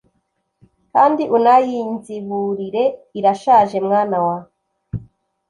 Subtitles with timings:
[0.93, 2.83] kandi unayinziburire
[3.19, 4.37] irashaje mwana wa"